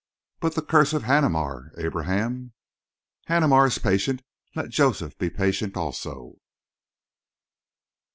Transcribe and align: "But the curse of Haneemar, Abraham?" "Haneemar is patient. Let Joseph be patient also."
"But 0.39 0.55
the 0.55 0.63
curse 0.63 0.93
of 0.93 1.03
Haneemar, 1.03 1.73
Abraham?" 1.77 2.53
"Haneemar 3.27 3.67
is 3.67 3.77
patient. 3.77 4.23
Let 4.55 4.69
Joseph 4.71 5.15
be 5.19 5.29
patient 5.29 5.77
also." 5.77 6.37